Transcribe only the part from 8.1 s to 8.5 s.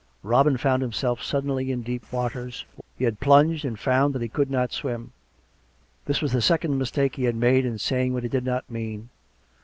what he did